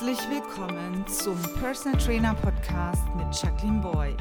[0.00, 4.16] Herzlich willkommen zum Personal Trainer Podcast mit Jacqueline Boy,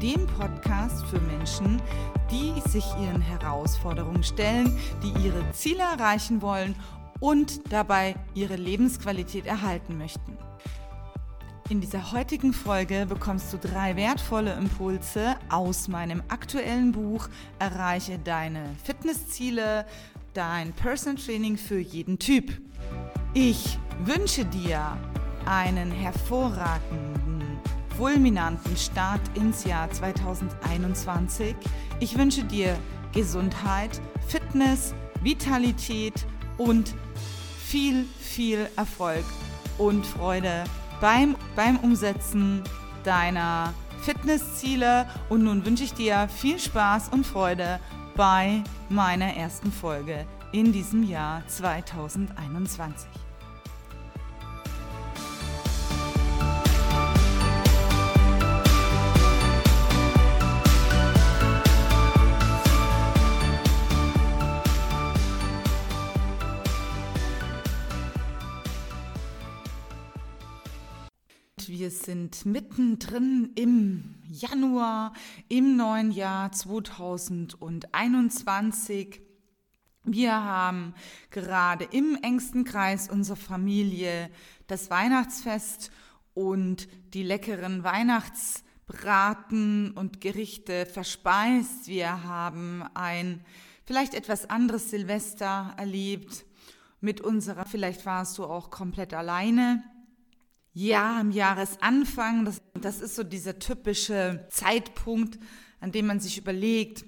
[0.00, 1.80] dem Podcast für Menschen,
[2.28, 6.74] die sich ihren Herausforderungen stellen, die ihre Ziele erreichen wollen
[7.20, 10.36] und dabei ihre Lebensqualität erhalten möchten.
[11.68, 17.28] In dieser heutigen Folge bekommst du drei wertvolle Impulse aus meinem aktuellen Buch
[17.60, 19.86] Erreiche deine Fitnessziele,
[20.34, 22.60] dein Personal Training für jeden Typ.
[23.34, 24.98] Ich wünsche dir
[25.46, 27.42] einen hervorragenden,
[27.96, 31.54] fulminanten Start ins Jahr 2021.
[32.00, 32.76] Ich wünsche dir
[33.12, 36.26] Gesundheit, Fitness, Vitalität
[36.58, 36.94] und
[37.58, 39.24] viel, viel Erfolg
[39.78, 40.64] und Freude
[41.00, 42.62] beim, beim Umsetzen
[43.04, 45.06] deiner Fitnessziele.
[45.28, 47.80] Und nun wünsche ich dir viel Spaß und Freude
[48.16, 53.21] bei meiner ersten Folge in diesem Jahr 2021.
[71.68, 75.12] Wir sind mittendrin im Januar,
[75.48, 79.22] im neuen Jahr 2021.
[80.04, 80.94] Wir haben
[81.30, 84.30] gerade im engsten Kreis unserer Familie
[84.66, 85.92] das Weihnachtsfest
[86.34, 91.86] und die leckeren Weihnachtsbraten und Gerichte verspeist.
[91.86, 93.44] Wir haben ein
[93.84, 96.46] vielleicht etwas anderes Silvester erlebt
[97.00, 99.84] mit unserer, vielleicht warst du auch komplett alleine.
[100.74, 105.38] Ja, am Jahresanfang, das, das ist so dieser typische Zeitpunkt,
[105.80, 107.04] an dem man sich überlegt,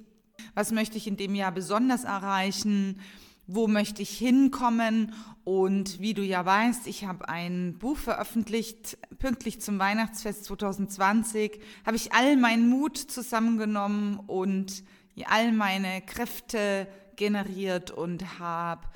[0.54, 3.00] was möchte ich in dem Jahr besonders erreichen,
[3.46, 5.14] wo möchte ich hinkommen?
[5.44, 11.96] Und wie du ja weißt, ich habe ein Buch veröffentlicht, pünktlich zum Weihnachtsfest 2020, habe
[11.96, 14.84] ich all meinen Mut zusammengenommen und
[15.24, 18.86] all meine Kräfte generiert und habe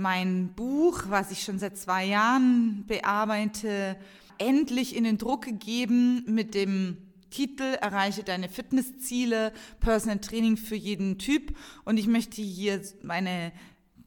[0.00, 3.96] mein Buch, was ich schon seit zwei Jahren bearbeite,
[4.38, 6.96] endlich in den Druck gegeben mit dem
[7.30, 11.56] Titel Erreiche deine Fitnessziele, Personal Training für jeden Typ.
[11.84, 13.52] Und ich möchte hier meine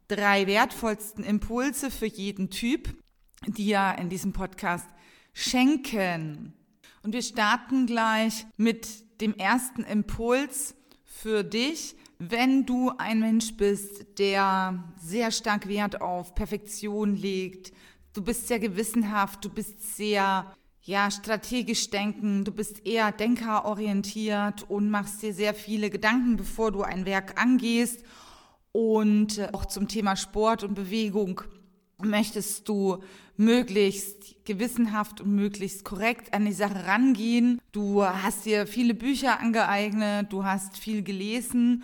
[0.08, 2.90] drei wertvollsten Impulse für jeden Typ,
[3.48, 4.88] die ja in diesem Podcast
[5.34, 6.54] schenken.
[7.04, 11.96] Und wir starten gleich mit dem ersten Impuls für dich,
[12.30, 17.74] wenn du ein Mensch bist, der sehr stark Wert auf Perfektion legt,
[18.14, 20.54] du bist sehr gewissenhaft, du bist sehr
[20.84, 26.82] ja, strategisch denken, du bist eher denkerorientiert und machst dir sehr viele Gedanken, bevor du
[26.82, 28.04] ein Werk angehst.
[28.72, 31.42] Und äh, auch zum Thema Sport und Bewegung
[32.02, 32.98] möchtest du
[33.38, 37.60] möglichst gewissenhaft und möglichst korrekt an die Sache rangehen.
[37.72, 41.84] Du hast dir viele Bücher angeeignet, du hast viel gelesen.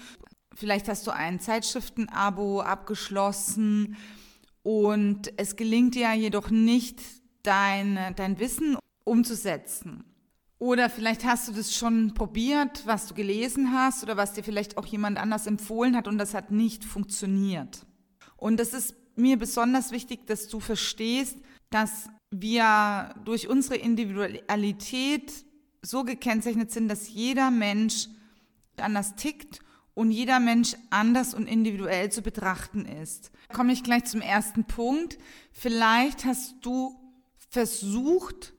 [0.59, 3.95] Vielleicht hast du ein Zeitschriftenabo abgeschlossen
[4.61, 6.99] und es gelingt dir jedoch nicht,
[7.43, 8.75] dein, dein Wissen
[9.05, 10.03] umzusetzen.
[10.57, 14.77] Oder vielleicht hast du das schon probiert, was du gelesen hast oder was dir vielleicht
[14.77, 17.85] auch jemand anders empfohlen hat und das hat nicht funktioniert.
[18.35, 21.37] Und das ist mir besonders wichtig, dass du verstehst,
[21.69, 25.31] dass wir durch unsere Individualität
[25.81, 28.09] so gekennzeichnet sind, dass jeder Mensch
[28.75, 29.61] anders tickt
[29.93, 33.31] und jeder Mensch anders und individuell zu betrachten ist.
[33.47, 35.17] Da komme ich gleich zum ersten Punkt.
[35.51, 36.95] Vielleicht hast du
[37.49, 38.53] versucht,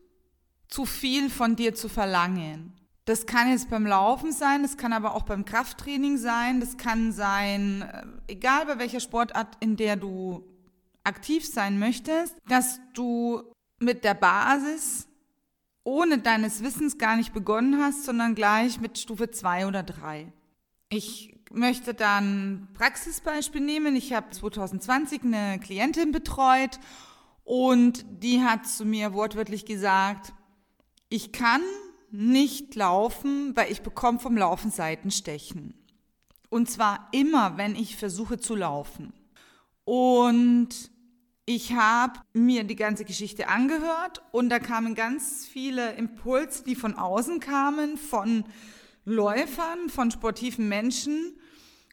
[0.69, 2.73] zu viel von dir zu verlangen.
[3.05, 7.13] Das kann jetzt beim Laufen sein, das kann aber auch beim Krafttraining sein, das kann
[7.13, 10.45] sein, äh, egal bei welcher Sportart, in der du
[11.03, 13.43] aktiv sein möchtest, dass du
[13.81, 15.09] mit der Basis
[15.83, 20.33] ohne deines Wissens gar nicht begonnen hast, sondern gleich mit Stufe 2 oder 3.
[20.93, 23.95] Ich möchte dann Praxisbeispiel nehmen.
[23.95, 26.81] Ich habe 2020 eine Klientin betreut
[27.45, 30.33] und die hat zu mir wortwörtlich gesagt,
[31.09, 31.63] ich kann
[32.11, 35.75] nicht laufen, weil ich bekomme vom Laufen Seitenstechen.
[36.49, 39.13] Und zwar immer, wenn ich versuche zu laufen.
[39.85, 40.91] Und
[41.47, 46.97] ich habe mir die ganze Geschichte angehört und da kamen ganz viele Impulse, die von
[46.97, 48.45] außen kamen, von
[49.05, 51.39] Läufern, von sportiven Menschen.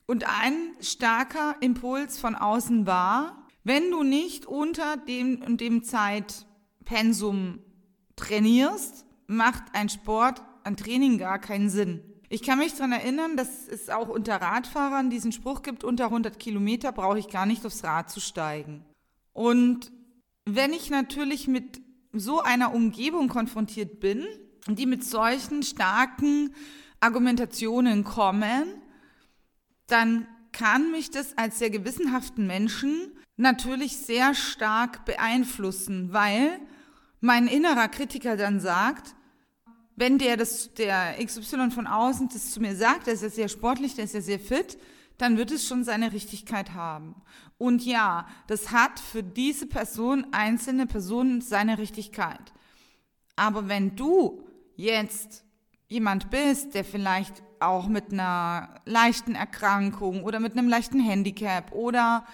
[0.06, 7.59] Und ein starker Impuls von außen war, wenn du nicht unter dem, dem Zeitpensum
[8.15, 12.01] trainierst, macht ein Sport, ein Training gar keinen Sinn.
[12.30, 16.39] Ich kann mich daran erinnern, dass es auch unter Radfahrern diesen Spruch gibt, unter 100
[16.39, 18.86] Kilometer brauche ich gar nicht aufs Rad zu steigen.
[19.33, 19.92] Und
[20.45, 21.81] wenn ich natürlich mit
[22.12, 24.25] so einer Umgebung konfrontiert bin,
[24.68, 26.54] die mit solchen starken
[27.00, 28.66] Argumentationen kommen,
[29.88, 36.60] dann kann mich das als sehr gewissenhaften Menschen natürlich sehr stark beeinflussen, weil
[37.22, 39.16] mein innerer Kritiker dann sagt,
[39.96, 43.50] wenn der das, der XY von außen das zu mir sagt, der ist ja sehr
[43.50, 44.78] sportlich, der ist ja sehr fit,
[45.18, 47.16] dann wird es schon seine Richtigkeit haben.
[47.58, 52.54] Und ja, das hat für diese Person, einzelne Personen, seine Richtigkeit.
[53.36, 54.44] Aber wenn du
[54.76, 55.44] jetzt
[55.88, 62.25] jemand bist, der vielleicht auch mit einer leichten Erkrankung oder mit einem leichten Handicap oder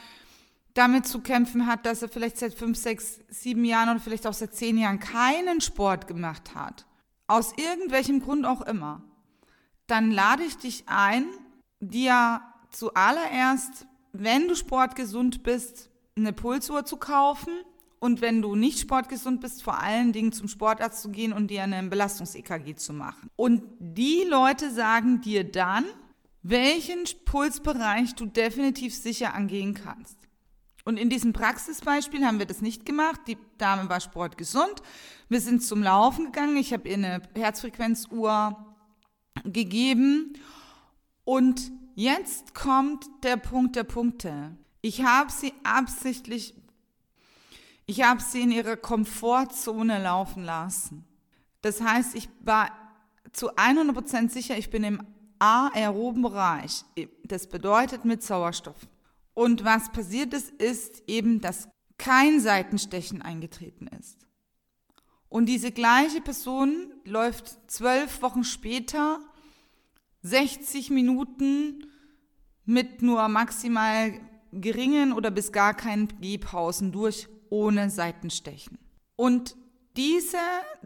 [0.73, 4.33] damit zu kämpfen hat, dass er vielleicht seit fünf, sechs, sieben Jahren oder vielleicht auch
[4.33, 6.85] seit zehn Jahren keinen Sport gemacht hat,
[7.27, 9.03] aus irgendwelchem Grund auch immer,
[9.87, 11.25] dann lade ich dich ein,
[11.79, 12.41] dir
[12.71, 17.53] zuallererst, wenn du sportgesund bist, eine Pulsuhr zu kaufen
[18.03, 21.63] und wenn du nicht sportgesund bist, vor allen Dingen zum Sportarzt zu gehen und dir
[21.63, 23.29] eine Belastungs-EKG zu machen.
[23.37, 25.85] Und die Leute sagen dir dann,
[26.41, 30.17] welchen Pulsbereich du definitiv sicher angehen kannst.
[30.83, 33.21] Und in diesem Praxisbeispiel haben wir das nicht gemacht.
[33.25, 34.83] Die Dame war sportgesund.
[35.29, 36.57] Wir sind zum Laufen gegangen.
[36.57, 38.75] Ich habe ihr eine Herzfrequenzuhr
[39.45, 40.33] gegeben.
[41.23, 44.57] Und jetzt kommt der Punkt der Punkte.
[44.81, 46.53] Ich habe sie absichtlich,
[47.85, 51.05] ich habe sie in ihrer Komfortzone laufen lassen.
[51.61, 52.71] Das heißt, ich war
[53.31, 55.03] zu 100% sicher, ich bin im
[55.39, 56.85] aeroben Bereich.
[57.25, 58.87] Das bedeutet mit Sauerstoff.
[59.33, 64.19] Und was passiert ist, ist eben, dass kein Seitenstechen eingetreten ist.
[65.29, 69.19] Und diese gleiche Person läuft zwölf Wochen später
[70.21, 71.87] 60 Minuten
[72.65, 74.13] mit nur maximal
[74.51, 78.79] geringen oder bis gar keinen Gehpausen durch, ohne Seitenstechen.
[79.15, 79.55] Und
[79.95, 80.39] diese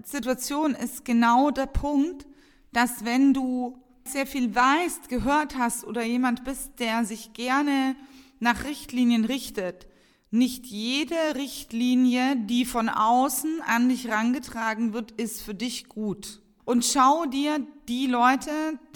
[0.03, 2.27] Situation ist genau der Punkt,
[2.73, 7.95] dass wenn du sehr viel weißt, gehört hast oder jemand bist, der sich gerne
[8.39, 9.87] nach Richtlinien richtet.
[10.29, 16.41] Nicht jede Richtlinie, die von außen an dich rangetragen wird, ist für dich gut.
[16.65, 18.51] Und schau dir die Leute,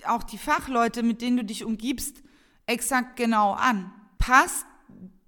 [0.05, 2.21] auch die Fachleute, mit denen du dich umgibst,
[2.65, 3.93] exakt genau an.
[4.17, 4.65] Passt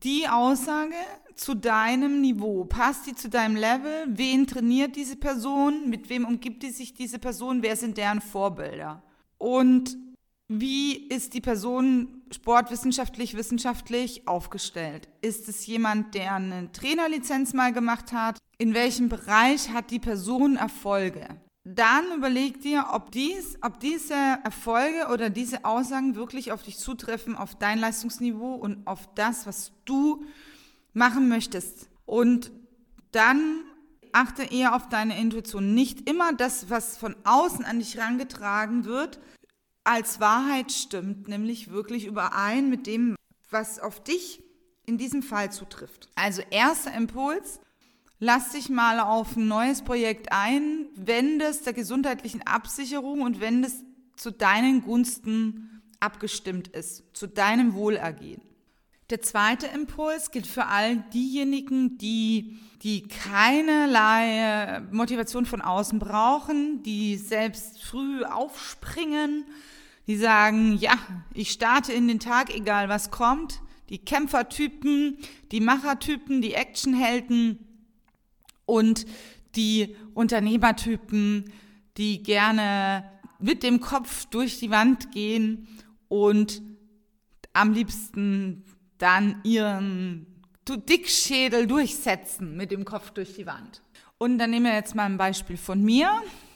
[0.03, 0.95] die Aussage
[1.35, 2.65] zu deinem Niveau?
[2.65, 4.05] Passt die zu deinem Level?
[4.07, 5.89] Wen trainiert diese Person?
[5.89, 7.63] Mit wem umgibt die sich diese Person?
[7.63, 9.01] Wer sind deren Vorbilder?
[9.37, 9.97] Und
[10.47, 15.07] wie ist die Person sportwissenschaftlich, wissenschaftlich aufgestellt?
[15.21, 18.37] Ist es jemand, der eine Trainerlizenz mal gemacht hat?
[18.57, 21.27] In welchem Bereich hat die Person Erfolge?
[21.65, 27.37] Dann überleg dir, ob, dies, ob diese Erfolge oder diese Aussagen wirklich auf dich zutreffen,
[27.37, 30.25] auf dein Leistungsniveau und auf das, was du
[30.91, 31.87] machen möchtest.
[32.05, 32.51] Und
[33.11, 33.63] dann
[34.11, 35.73] achte eher auf deine Intuition.
[35.73, 39.19] Nicht immer das, was von außen an dich herangetragen wird,
[39.85, 43.15] als Wahrheit stimmt, nämlich wirklich überein mit dem,
[43.49, 44.43] was auf dich
[44.85, 46.09] in diesem Fall zutrifft.
[46.15, 47.59] Also erster Impuls,
[48.23, 53.67] lass dich mal auf ein neues Projekt ein, wende es der gesundheitlichen Absicherung und wende
[53.67, 53.83] es
[54.15, 58.41] zu deinen Gunsten abgestimmt ist, zu deinem Wohlergehen.
[59.09, 67.17] Der zweite Impuls gilt für all diejenigen, die, die keinerlei Motivation von außen brauchen, die
[67.17, 69.45] selbst früh aufspringen,
[70.07, 70.93] die sagen, ja,
[71.33, 73.59] ich starte in den Tag, egal was kommt.
[73.89, 75.17] Die Kämpfertypen,
[75.51, 77.72] die Machertypen, die Actionhelden
[78.65, 79.05] und
[79.55, 81.51] die Unternehmertypen,
[81.97, 85.67] die gerne mit dem Kopf durch die Wand gehen
[86.07, 86.61] und
[87.51, 88.63] am liebsten
[88.97, 90.25] dann ihren
[90.67, 93.81] Dickschädel durchsetzen mit dem Kopf durch die Wand.
[94.23, 96.09] Und dann nehmen wir jetzt mal ein Beispiel von mir.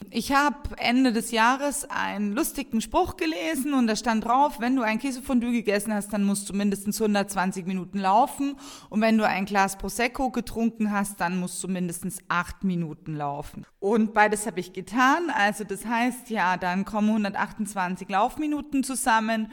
[0.10, 4.84] Ich habe Ende des Jahres einen lustigen Spruch gelesen und da stand drauf, wenn du
[4.84, 8.56] ein Käsefondue gegessen hast, dann musst du mindestens 120 Minuten laufen.
[8.90, 13.66] Und wenn du ein Glas Prosecco getrunken hast, dann musst du mindestens acht Minuten laufen.
[13.80, 19.52] Und beides habe ich getan, also das heißt, ja, dann kommen 128 Laufminuten zusammen.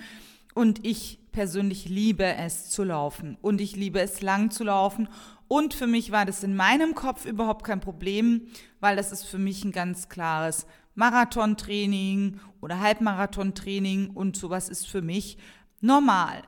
[0.55, 3.37] Und ich persönlich liebe es zu laufen.
[3.43, 5.09] Und ich liebe es lang zu laufen
[5.49, 8.49] und für mich war das in meinem Kopf überhaupt kein Problem,
[8.81, 15.03] weil das ist für mich ein ganz klares Marathontraining oder Halbmarathontraining und sowas ist für
[15.03, 15.39] mich
[15.81, 16.43] normal.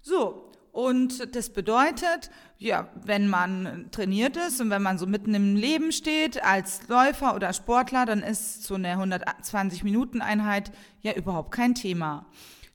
[0.00, 5.56] So, und das bedeutet, ja, wenn man trainiert ist und wenn man so mitten im
[5.56, 11.50] Leben steht als Läufer oder Sportler, dann ist so eine 120 Minuten Einheit ja überhaupt
[11.50, 12.26] kein Thema.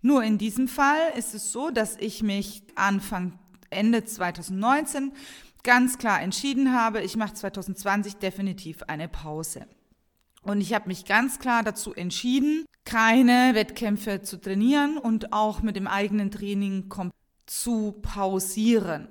[0.01, 3.39] Nur in diesem Fall ist es so, dass ich mich Anfang
[3.69, 5.13] Ende 2019
[5.63, 9.65] ganz klar entschieden habe, ich mache 2020 definitiv eine Pause.
[10.41, 15.77] Und ich habe mich ganz klar dazu entschieden, keine Wettkämpfe zu trainieren und auch mit
[15.77, 16.93] dem eigenen Training
[17.45, 19.07] zu pausieren.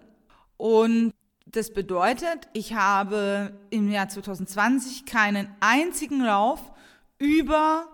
[0.59, 1.13] Und
[1.47, 6.73] das bedeutet, ich habe im Jahr 2020 keinen einzigen Lauf
[7.19, 7.89] über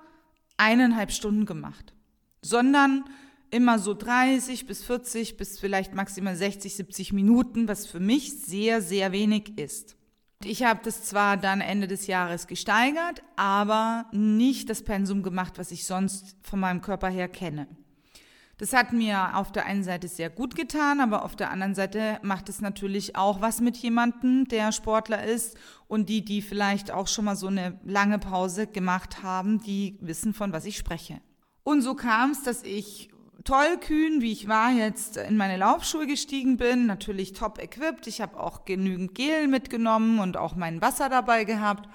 [0.56, 1.94] eineinhalb Stunden gemacht,
[2.42, 3.04] sondern
[3.50, 8.80] immer so 30 bis 40 bis vielleicht maximal 60, 70 Minuten, was für mich sehr,
[8.82, 9.96] sehr wenig ist.
[10.44, 15.72] Ich habe das zwar dann Ende des Jahres gesteigert, aber nicht das Pensum gemacht, was
[15.72, 17.66] ich sonst von meinem Körper her kenne.
[18.58, 22.18] Das hat mir auf der einen Seite sehr gut getan, aber auf der anderen Seite
[22.22, 27.06] macht es natürlich auch was mit jemandem, der Sportler ist und die, die vielleicht auch
[27.06, 31.20] schon mal so eine lange Pause gemacht haben, die wissen, von was ich spreche.
[31.62, 33.10] Und so kam es, dass ich
[33.44, 38.06] tollkühn, wie ich war, jetzt in meine Laufschuhe gestiegen bin, natürlich top equipped.
[38.06, 41.88] Ich habe auch genügend Gel mitgenommen und auch mein Wasser dabei gehabt.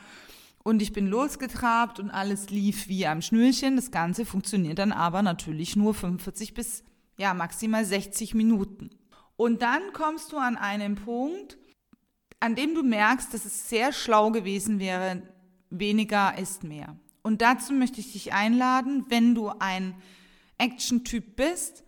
[0.63, 3.75] Und ich bin losgetrabt und alles lief wie am Schnürchen.
[3.75, 6.83] Das Ganze funktioniert dann aber natürlich nur 45 bis
[7.17, 8.89] ja, maximal 60 Minuten.
[9.35, 11.57] Und dann kommst du an einen Punkt,
[12.39, 15.21] an dem du merkst, dass es sehr schlau gewesen wäre,
[15.69, 16.97] weniger ist mehr.
[17.23, 19.95] Und dazu möchte ich dich einladen, wenn du ein
[20.57, 21.83] Action-Typ bist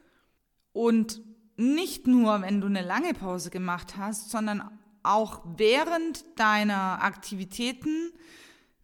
[0.74, 1.22] und
[1.58, 8.12] nicht nur, wenn du eine lange Pause gemacht hast, sondern auch während deiner Aktivitäten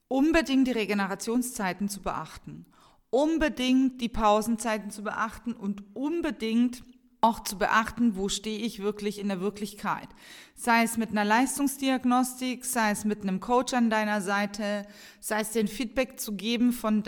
[0.08, 2.66] unbedingt die Regenerationszeiten zu beachten,
[3.10, 6.84] unbedingt die Pausenzeiten zu beachten und unbedingt
[7.22, 10.10] auch zu beachten, wo stehe ich wirklich in der Wirklichkeit.
[10.56, 14.88] Sei es mit einer Leistungsdiagnostik, sei es mit einem Coach an deiner Seite,
[15.20, 17.04] sei es den Feedback zu geben, von,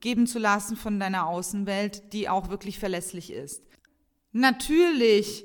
[0.00, 3.62] geben zu lassen von deiner Außenwelt, die auch wirklich verlässlich ist.
[4.32, 5.44] Natürlich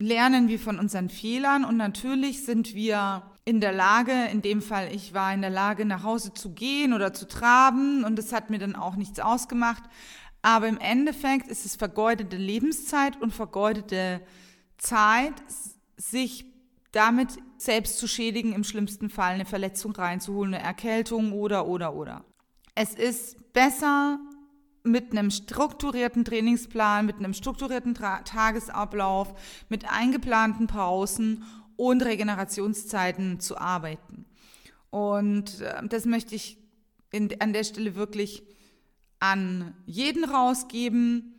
[0.00, 4.92] lernen wir von unseren Fehlern und natürlich sind wir in der Lage, in dem Fall
[4.92, 8.50] ich war in der Lage, nach Hause zu gehen oder zu traben und das hat
[8.50, 9.82] mir dann auch nichts ausgemacht.
[10.48, 14.22] Aber im Endeffekt ist es vergeudete Lebenszeit und vergeudete
[14.78, 15.34] Zeit,
[15.98, 16.46] sich
[16.90, 22.24] damit selbst zu schädigen, im schlimmsten Fall eine Verletzung reinzuholen, eine Erkältung oder, oder, oder.
[22.74, 24.20] Es ist besser,
[24.84, 29.34] mit einem strukturierten Trainingsplan, mit einem strukturierten Tra Tagesablauf,
[29.68, 31.44] mit eingeplanten Pausen
[31.76, 34.24] und Regenerationszeiten zu arbeiten.
[34.88, 36.56] Und äh, das möchte ich
[37.10, 38.44] in, an der Stelle wirklich
[39.20, 41.34] an jeden rausgeben,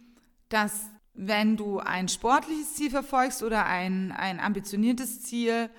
[0.49, 5.69] dass wenn du ein sportliches Ziel verfolgst oder ein, ein ambitioniertes Ziel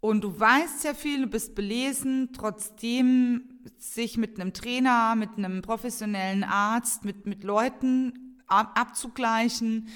[0.00, 5.62] und du weißt sehr viel, du bist belesen, trotzdem sich mit einem Trainer, mit einem
[5.62, 9.88] professionellen Arzt, mit, mit Leuten ab, abzugleichen,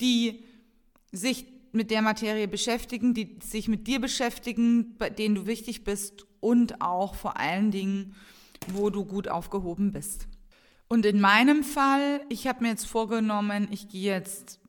[0.00, 0.44] die
[1.12, 6.26] sich mit der Materie beschäftigen, die sich mit dir beschäftigen, bei denen du wichtig bist
[6.40, 8.14] und auch vor allen Dingen,
[8.68, 10.28] wo du gut aufgehoben bist.
[10.88, 14.60] Und in meinem Fall, ich habe mir jetzt vorgenommen, ich gehe jetzt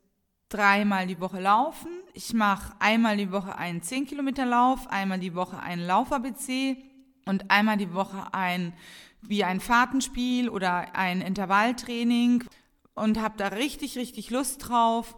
[0.49, 1.91] dreimal die Woche laufen.
[2.13, 6.77] Ich mache einmal die Woche einen 10 Kilometer Lauf, einmal die Woche einen Lauf-ABC
[7.25, 8.73] und einmal die Woche ein
[9.21, 12.45] wie ein Fahrtenspiel oder ein Intervalltraining
[12.93, 15.17] und habe da richtig, richtig Lust drauf.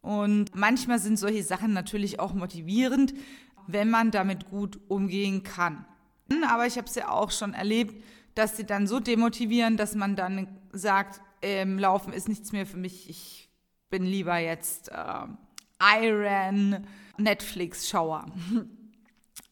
[0.00, 3.12] Und manchmal sind solche Sachen natürlich auch motivierend,
[3.66, 5.84] wenn man damit gut umgehen kann.
[6.48, 8.02] Aber ich habe es ja auch schon erlebt,
[8.34, 12.76] dass sie dann so demotivieren, dass man dann sagt, ähm, Laufen ist nichts mehr für
[12.76, 13.50] mich, ich
[13.90, 15.26] bin lieber jetzt äh,
[16.02, 16.86] Iron
[17.18, 18.26] Netflix-Schauer.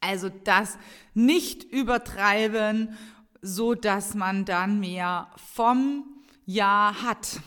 [0.00, 0.78] Also das
[1.14, 2.96] nicht übertreiben,
[3.42, 6.04] so dass man dann mehr vom
[6.46, 7.40] Jahr hat.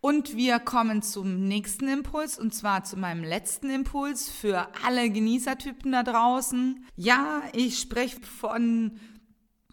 [0.00, 5.92] Und wir kommen zum nächsten Impuls und zwar zu meinem letzten Impuls für alle Genießertypen
[5.92, 6.84] da draußen.
[6.96, 8.98] Ja, ich spreche von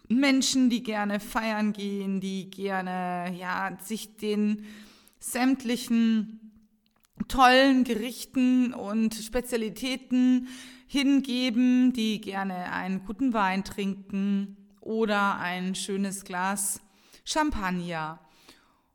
[0.10, 4.66] Menschen, die gerne feiern gehen, die gerne ja, sich den
[5.20, 6.40] sämtlichen
[7.28, 10.48] tollen Gerichten und Spezialitäten
[10.88, 16.82] hingeben, die gerne einen guten Wein trinken oder ein schönes Glas
[17.24, 18.20] Champagner.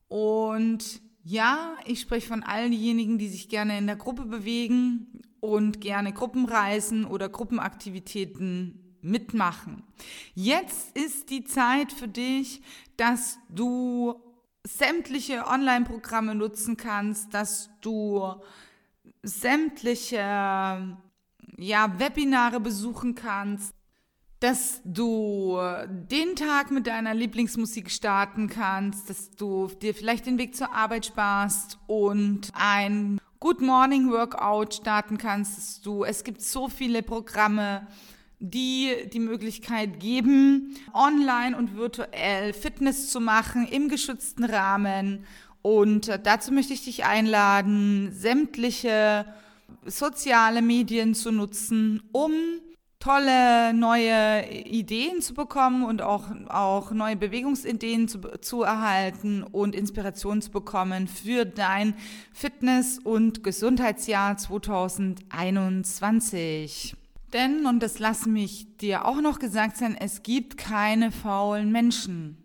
[0.09, 5.81] Und ja, ich spreche von all diejenigen, die sich gerne in der Gruppe bewegen und
[5.81, 9.85] gerne Gruppenreisen oder Gruppenaktivitäten mitmachen.
[10.35, 12.63] Jetzt ist die Zeit für dich,
[12.97, 14.21] dass du
[14.67, 18.35] sämtliche Online-Programme nutzen kannst, dass du
[19.23, 20.97] sämtliche
[21.59, 23.75] ja, Webinare besuchen kannst,
[24.41, 25.59] dass du
[25.89, 31.07] den Tag mit deiner Lieblingsmusik starten kannst, dass du dir vielleicht den Weg zur Arbeit
[31.07, 36.05] sparst und ein Good Morning Workout starten kannst du.
[36.05, 37.87] Es gibt so viele Programme,
[38.51, 45.25] die die Möglichkeit geben, online und virtuell Fitness zu machen im geschützten Rahmen.
[45.63, 49.27] Und äh, dazu möchte ich dich einladen, sämtliche
[49.87, 52.33] soziale Medien zu nutzen, um
[53.05, 60.41] tolle neue Ideen zu bekommen und auch, auch neue Bewegungsideen zu, zu erhalten und Inspiration
[60.41, 61.93] zu bekommen für dein
[62.33, 66.97] Fitness- und Gesundheitsjahr 2021.
[67.35, 72.39] Denn, und das lass mich dir auch noch gesagt sein, es gibt keine faulen Menschen.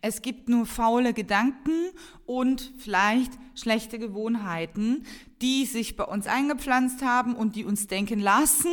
[0.00, 1.72] Es gibt nur faule Gedanken
[2.26, 5.06] und vielleicht schlechte Gewohnheiten,
[5.40, 8.72] die sich bei uns eingepflanzt haben und die uns denken lassen,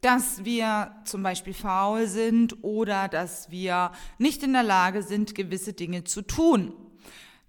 [0.00, 5.72] dass wir zum Beispiel faul sind oder dass wir nicht in der Lage sind, gewisse
[5.72, 6.72] Dinge zu tun.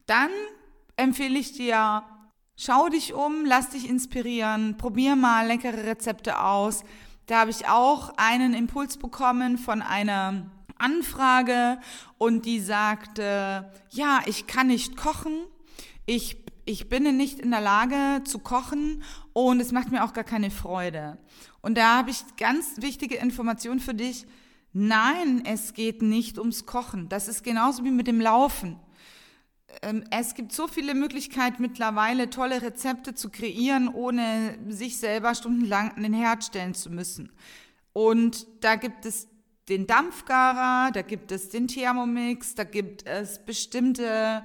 [0.05, 0.29] Dann
[0.95, 2.03] empfehle ich dir,
[2.55, 6.83] schau dich um, lass dich inspirieren, probier mal leckere Rezepte aus.
[7.27, 11.79] Da habe ich auch einen Impuls bekommen von einer Anfrage
[12.17, 15.33] und die sagte, ja, ich kann nicht kochen,
[16.05, 20.25] ich ich bin nicht in der Lage zu kochen und es macht mir auch gar
[20.25, 21.17] keine Freude.
[21.61, 24.25] Und da habe ich ganz wichtige Informationen für dich.
[24.73, 27.07] Nein, es geht nicht ums Kochen.
[27.07, 28.77] Das ist genauso wie mit dem Laufen.
[29.81, 35.91] Ähm, es gibt so viele Möglichkeiten mittlerweile, tolle Rezepte zu kreieren, ohne sich selber stundenlang
[35.91, 37.31] an den Herd stellen zu müssen.
[37.93, 39.27] Und da gibt es
[39.69, 44.43] den Dampfgarer, da gibt es den Thermomix, da gibt es bestimmte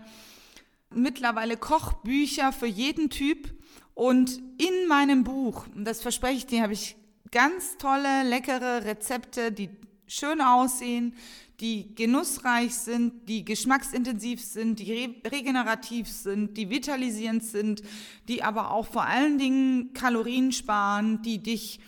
[0.90, 3.54] mittlerweile Kochbücher für jeden Typ.
[3.94, 6.96] Und in meinem Buch, das verspreche ich dir, habe ich
[7.30, 9.70] ganz tolle, leckere Rezepte, die
[10.12, 11.14] schön aussehen,
[11.60, 17.82] die genussreich sind, die geschmacksintensiv sind, die re regenerativ sind, die vitalisierend sind,
[18.28, 21.80] die aber auch vor allen Dingen Kalorien sparen, die dich,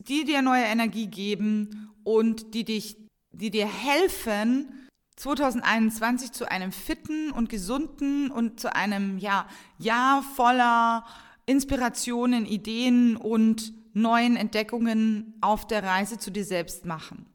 [0.00, 2.96] die dir neue Energie geben und die dich,
[3.32, 4.72] die dir helfen,
[5.16, 9.48] 2021 zu einem fitten und gesunden und zu einem ja,
[9.78, 11.04] Jahr voller
[11.44, 17.26] Inspirationen, Ideen und neuen Entdeckungen auf der Reise zu dir selbst machen.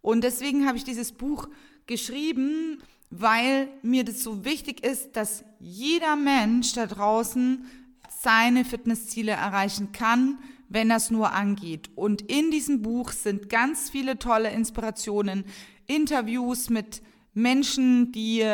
[0.00, 1.48] Und deswegen habe ich dieses Buch
[1.86, 7.64] geschrieben, weil mir das so wichtig ist, dass jeder Mensch da draußen
[8.20, 11.90] seine Fitnessziele erreichen kann, wenn es nur angeht.
[11.94, 15.44] Und in diesem Buch sind ganz viele tolle Inspirationen,
[15.86, 17.02] Interviews mit
[17.32, 18.44] Menschen, die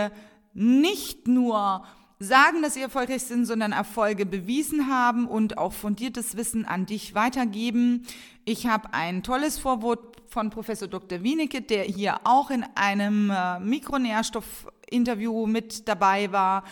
[0.53, 1.85] nicht nur
[2.19, 7.15] sagen, dass sie erfolgreich sind, sondern Erfolge bewiesen haben und auch fundiertes Wissen an dich
[7.15, 8.07] weitergeben.
[8.45, 11.23] Ich habe ein tolles Vorwort von Professor Dr.
[11.23, 16.65] Wienicke, der hier auch in einem äh, Mikronährstoff-Interview mit dabei war.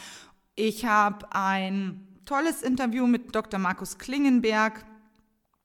[0.55, 3.59] Ich habe ein tolles Interview mit Dr.
[3.59, 4.85] Markus Klingenberg,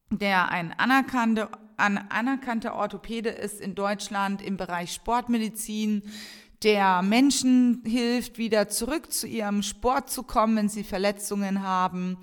[0.09, 6.01] der ein anerkannter ein anerkannter Orthopäde ist in Deutschland im Bereich Sportmedizin,
[6.63, 12.17] der Menschen hilft, wieder zurück zu ihrem Sport zu kommen, wenn sie Verletzungen haben.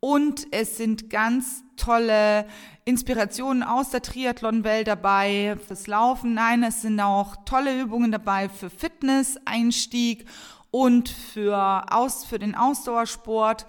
[0.00, 2.46] Und es sind ganz tolle
[2.84, 6.34] Inspirationen aus der Triathlon-Welt dabei fürs Laufen.
[6.34, 10.26] Nein, es sind auch tolle Übungen dabei für Fitness, Einstieg
[10.70, 13.66] und für, aus, für den Ausdauersport.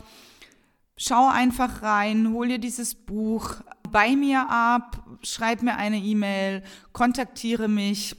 [0.95, 3.55] Schau einfach rein, hol dir dieses Buch
[3.89, 8.15] bei mir ab, schreib mir eine E-Mail, kontaktiere mich,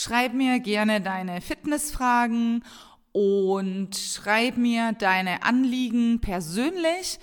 [0.00, 2.64] schreib mir gerne deine Fitnessfragen
[3.12, 7.18] und schreib mir deine Anliegen persönlich.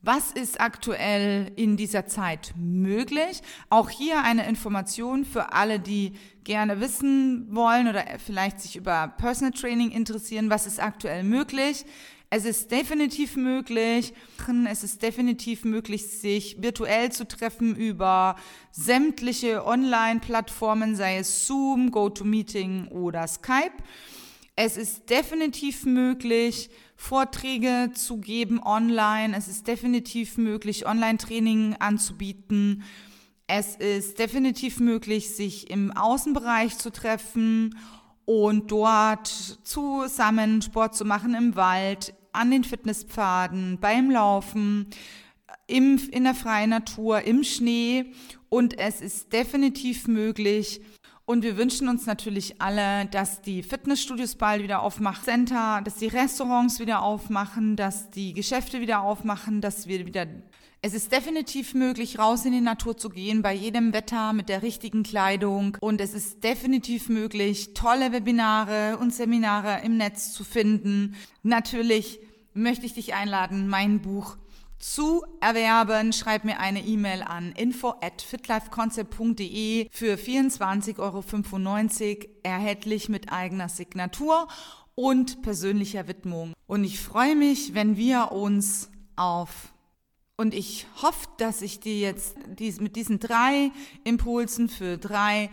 [0.00, 3.40] Was ist aktuell in dieser Zeit möglich?
[3.70, 9.52] Auch hier eine Information für alle, die gerne wissen wollen oder vielleicht sich über Personal
[9.52, 10.50] Training interessieren.
[10.50, 11.84] Was ist aktuell möglich?
[12.34, 14.14] Es ist definitiv möglich,
[14.70, 18.36] es ist definitiv möglich, sich virtuell zu treffen über
[18.70, 23.74] sämtliche Online-Plattformen, sei es Zoom, GoToMeeting oder Skype.
[24.56, 29.36] Es ist definitiv möglich, Vorträge zu geben online.
[29.36, 32.82] Es ist definitiv möglich, Online-Training anzubieten.
[33.46, 37.76] Es ist definitiv möglich, sich im Außenbereich zu treffen
[38.24, 44.88] und dort zusammen Sport zu machen im Wald, an den Fitnesspfaden, beim Laufen,
[45.66, 48.12] im, in der freien Natur, im Schnee.
[48.48, 50.80] Und es ist definitiv möglich,
[51.24, 56.08] und wir wünschen uns natürlich alle, dass die Fitnessstudios bald wieder aufmachen, Center, dass die
[56.08, 60.26] Restaurants wieder aufmachen, dass die Geschäfte wieder aufmachen, dass wir wieder
[60.84, 64.62] es ist definitiv möglich, raus in die Natur zu gehen, bei jedem Wetter mit der
[64.62, 65.76] richtigen Kleidung.
[65.80, 71.14] Und es ist definitiv möglich, tolle Webinare und Seminare im Netz zu finden.
[71.44, 72.18] Natürlich
[72.52, 74.36] möchte ich dich einladen, mein Buch
[74.80, 76.12] zu erwerben.
[76.12, 84.48] Schreib mir eine E-Mail an info at fitlifeconcept.de für 24,95 Euro erhältlich mit eigener Signatur
[84.96, 86.54] und persönlicher Widmung.
[86.66, 89.72] Und ich freue mich, wenn wir uns auf
[90.42, 92.36] und ich hoffe, dass ich dir jetzt
[92.80, 93.70] mit diesen drei
[94.02, 95.50] Impulsen für drei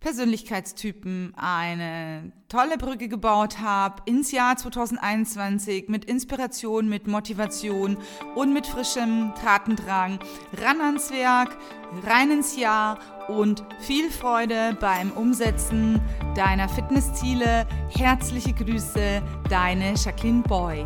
[0.00, 7.96] Persönlichkeitstypen eine tolle Brücke gebaut habe ins Jahr 2021 mit Inspiration, mit Motivation
[8.34, 10.18] und mit frischem Tatendrang.
[10.60, 11.56] Ran ans Werk,
[12.04, 16.00] rein ins Jahr und viel Freude beim Umsetzen
[16.34, 17.68] deiner Fitnessziele.
[17.96, 20.84] Herzliche Grüße, deine Jacqueline Boy.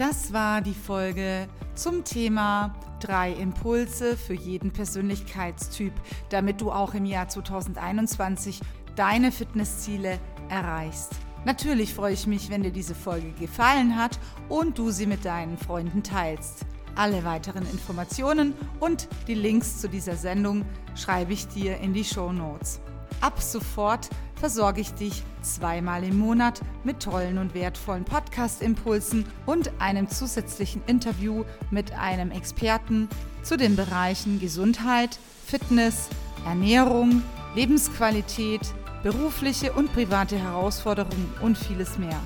[0.00, 5.92] Das war die Folge zum Thema drei Impulse für jeden Persönlichkeitstyp,
[6.30, 8.62] damit du auch im Jahr 2021
[8.96, 11.12] deine Fitnessziele erreichst.
[11.44, 15.58] Natürlich freue ich mich, wenn dir diese Folge gefallen hat und du sie mit deinen
[15.58, 16.64] Freunden teilst.
[16.96, 22.32] Alle weiteren Informationen und die Links zu dieser Sendung schreibe ich dir in die Show
[22.32, 22.80] Notes.
[23.20, 30.08] Ab sofort versorge ich dich zweimal im Monat mit tollen und wertvollen Podcast-Impulsen und einem
[30.08, 33.08] zusätzlichen Interview mit einem Experten
[33.42, 36.08] zu den Bereichen Gesundheit, Fitness,
[36.46, 37.22] Ernährung,
[37.54, 38.62] Lebensqualität,
[39.02, 42.20] berufliche und private Herausforderungen und vieles mehr.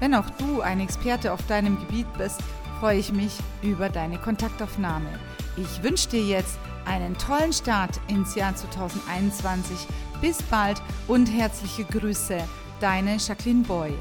[0.00, 2.40] Wenn auch du ein Experte auf deinem Gebiet bist,
[2.80, 3.32] freue ich mich
[3.62, 5.10] über deine Kontaktaufnahme.
[5.56, 9.76] Ich wünsche dir jetzt einen tollen Start ins Jahr 2021
[10.20, 12.38] bis bald und herzliche Grüße,
[12.80, 13.92] deine Jacqueline Boy.